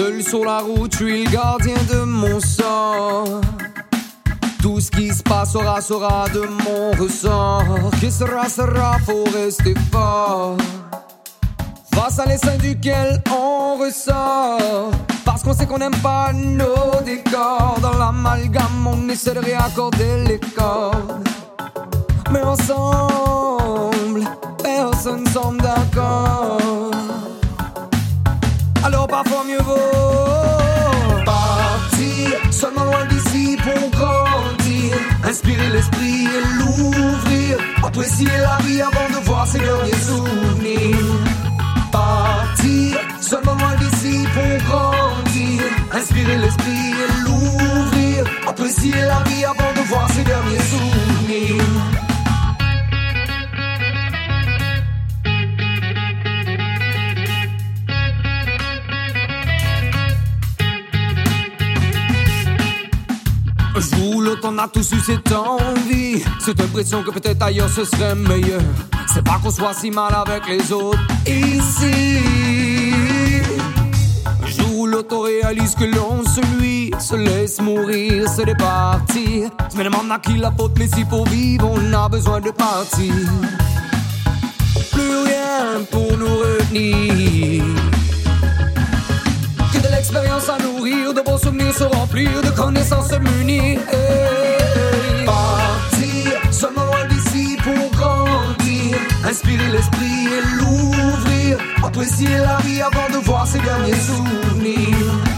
Seul 0.00 0.22
sur 0.22 0.44
la 0.44 0.58
route, 0.60 0.92
je 0.92 1.04
suis 1.04 1.24
gardien 1.24 1.74
de 1.92 2.04
mon 2.04 2.40
sang. 2.40 3.40
Tout 4.62 4.80
ce 4.80 4.90
qui 4.90 5.12
se 5.12 5.22
passera 5.22 5.80
sera 5.80 6.28
de 6.30 6.40
mon 6.40 6.90
ressort. 6.92 7.90
Que 8.00 8.10
sera, 8.10 8.48
sera, 8.48 8.98
faut 9.04 9.24
rester 9.24 9.74
fort. 9.92 10.56
Face 12.02 12.18
à 12.18 12.24
l'essaim 12.24 12.56
duquel 12.56 13.22
on 13.30 13.76
ressort. 13.76 14.90
Parce 15.22 15.42
qu'on 15.42 15.52
sait 15.52 15.66
qu'on 15.66 15.76
n'aime 15.76 16.00
pas 16.02 16.32
nos 16.32 16.98
décors. 17.04 17.78
Dans 17.82 17.92
l'amalgame, 17.98 18.86
on 18.86 19.06
essaie 19.10 19.34
de 19.34 19.40
réaccorder 19.40 20.24
les 20.26 20.40
cordes. 20.40 21.28
Mais 22.30 22.40
ensemble, 22.40 24.24
personne 24.62 25.26
semble 25.26 25.60
d'accord. 25.60 26.90
Alors 28.82 29.06
parfois 29.06 29.44
mieux 29.46 29.62
vaut 29.62 31.22
partir 31.26 32.30
seulement 32.50 32.84
loin 32.84 33.04
d'ici 33.10 33.58
pour 33.62 33.90
grandir. 33.90 34.96
Inspirer 35.22 35.68
l'esprit 35.68 36.24
et 36.24 36.44
l'ouvrir. 36.58 37.58
Apprécier 37.84 38.30
la 38.40 38.56
vie 38.64 38.80
avant 38.80 39.20
de 39.20 39.22
voir 39.26 39.46
ses 39.46 39.58
derniers 39.58 39.99
L'esprit 46.38 46.92
et 46.92 47.24
l'ouvrir. 47.24 48.24
Apprécier 48.46 48.92
la 48.92 49.22
vie 49.24 49.44
avant 49.44 49.72
de 49.74 49.80
voir 49.88 50.08
ses 50.12 50.22
derniers 50.22 50.58
souvenirs. 50.58 51.64
Je 63.76 63.96
roule, 63.96 64.38
on 64.42 64.58
a 64.58 64.68
tous 64.68 64.92
eu 64.92 65.00
cette 65.00 65.32
envie. 65.32 66.22
Cette 66.38 66.60
impression 66.60 67.02
que 67.02 67.10
peut-être 67.10 67.42
ailleurs 67.42 67.68
ce 67.68 67.84
serait 67.84 68.14
meilleur. 68.14 68.62
C'est 69.12 69.24
pas 69.24 69.40
qu'on 69.42 69.50
soit 69.50 69.74
si 69.74 69.90
mal 69.90 70.14
avec 70.14 70.46
les 70.48 70.72
autres 70.72 71.00
ici. 71.26 72.89
Réalise 75.50 75.74
que 75.74 75.84
l'on 75.84 76.22
se 76.24 76.40
lui 76.60 76.92
se 77.00 77.16
laisse 77.16 77.60
mourir, 77.60 78.28
c'est 78.28 78.44
de 78.44 78.52
partir. 78.52 79.50
Je 79.72 79.76
me 79.76 79.82
demande 79.82 80.12
à 80.12 80.20
qui 80.20 80.36
la 80.36 80.52
faute, 80.52 80.78
mais 80.78 80.86
si 80.86 81.04
pour 81.04 81.26
vivre, 81.26 81.68
on 81.68 81.92
a 81.92 82.08
besoin 82.08 82.40
de 82.40 82.52
partir. 82.52 83.12
Plus 84.92 85.16
rien 85.26 85.82
pour 85.90 86.16
nous 86.16 86.36
retenir 86.36 87.64
que 89.72 89.78
de 89.78 89.88
l'expérience 89.88 90.48
à 90.48 90.56
nourrir, 90.58 91.14
de 91.14 91.20
beaux 91.20 91.38
souvenirs 91.38 91.74
se 91.74 91.82
remplir, 91.82 92.30
de 92.42 92.50
connaissances 92.50 93.08
se 93.08 93.16
munir. 93.16 93.80
Partir 95.26 96.52
seulement 96.52 96.84
loin 96.84 97.06
d'ici 97.08 97.56
pour 97.64 97.90
grandir, 97.98 98.96
inspirer 99.28 99.68
l'esprit 99.72 100.28
et 100.28 100.42
l'ouvrir, 100.58 101.58
apprécier 101.84 102.38
la 102.38 102.58
vie 102.58 102.80
avant 102.82 103.08
de 103.12 103.24
voir 103.24 103.48
ses 103.48 103.58
derniers 103.58 103.98
souvenirs. 103.98 105.29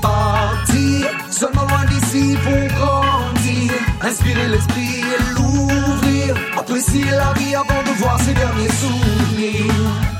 Partir 0.00 1.06
seulement 1.30 1.62
loin 1.62 1.84
d'ici 1.86 2.36
pour 2.42 2.78
grandir, 2.78 3.72
inspirer 4.02 4.48
l'esprit 4.48 5.00
et 5.00 5.34
l'ouvrir, 5.34 6.34
apprécier 6.58 7.04
la 7.04 7.32
vie 7.34 7.54
avant 7.54 7.82
de 7.82 7.98
voir 7.98 8.20
ses 8.20 8.34
derniers 8.34 8.68
souvenirs. 8.68 10.10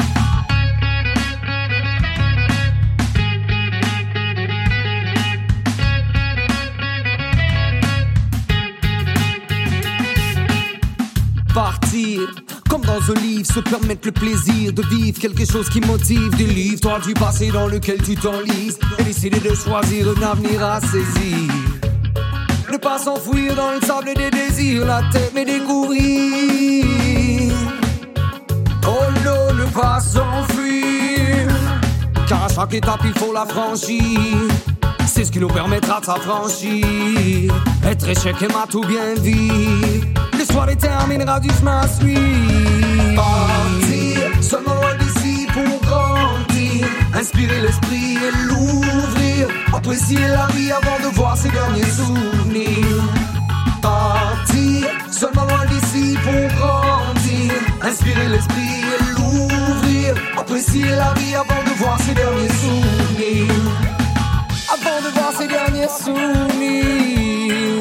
partir. 11.53 12.60
Comme 12.71 12.83
dans 12.83 13.11
un 13.11 13.15
livre, 13.15 13.45
se 13.47 13.59
permettre 13.59 14.07
le 14.07 14.13
plaisir 14.13 14.73
de 14.73 14.83
vivre 14.83 15.19
quelque 15.19 15.45
chose 15.45 15.69
qui 15.69 15.81
motive. 15.81 16.31
Des 16.37 16.47
livres, 16.47 16.81
toi 16.81 17.01
du 17.05 17.15
passé 17.15 17.51
dans 17.51 17.67
lequel 17.67 18.01
tu 18.01 18.15
t'enlises. 18.15 18.79
Et 19.01 19.03
décider 19.03 19.41
de 19.41 19.53
choisir 19.57 20.07
un 20.09 20.23
avenir 20.23 20.65
à 20.65 20.81
saisir. 20.81 21.53
Ne 22.71 22.77
pas 22.77 22.99
s'enfouir 22.99 23.57
dans 23.57 23.73
le 23.73 23.81
sable 23.81 24.15
des 24.15 24.31
désirs, 24.31 24.87
la 24.87 25.03
tête 25.11 25.33
mais 25.35 25.45
découvrir. 25.45 26.85
Oh 28.87 29.03
non, 29.25 29.53
ne 29.55 29.65
pas 29.73 29.99
s'enfuir. 29.99 31.49
Car 32.29 32.45
à 32.45 32.49
chaque 32.49 32.75
étape, 32.75 33.01
il 33.05 33.19
faut 33.19 33.33
la 33.33 33.47
franchir. 33.47 34.49
C'est 35.13 35.25
ce 35.25 35.33
qui 35.33 35.41
nous 35.41 35.49
permettra 35.49 35.99
de 35.99 36.05
s'affranchir. 36.05 37.53
Être 37.85 38.09
échec 38.09 38.37
et 38.43 38.47
mat 38.47 38.73
ou 38.75 38.81
bien 38.83 39.15
vivre. 39.21 40.07
L'histoire 40.39 40.67
déterminera 40.67 41.41
du 41.41 41.51
chemin 41.51 41.81
à 41.81 41.89
suivre. 41.89 43.17
Partir, 43.17 44.31
seulement 44.41 44.75
loin 44.75 44.95
d'ici 45.01 45.49
pour 45.53 45.81
grandir. 45.81 46.87
Inspirer 47.13 47.61
l'esprit 47.61 48.19
et 48.19 48.47
l'ouvrir. 48.47 49.49
Apprécier 49.75 50.29
la 50.29 50.47
vie 50.55 50.71
avant 50.71 50.99
de 51.05 51.13
voir 51.17 51.37
ses 51.37 51.51
derniers 51.51 51.91
souvenirs. 51.91 53.03
Partir, 53.83 54.87
seulement 55.11 55.45
loin 55.45 55.67
d'ici 55.67 56.17
pour 56.23 56.57
grandir. 56.57 57.53
Inspirer 57.83 58.29
l'esprit 58.29 58.85
et 58.95 59.15
l'ouvrir. 59.19 60.15
Apprécier 60.39 60.85
la 60.85 61.13
vie 61.15 61.35
avant 61.35 61.65
de 61.65 61.77
voir 61.79 61.99
ses 62.01 62.15
derniers 62.15 62.49
souvenirs 62.49 63.90
avant 64.73 65.01
de 65.01 65.13
voir 65.15 65.33
ses 65.37 65.49
derniers 65.49 65.89
souvenirs. 65.89 67.80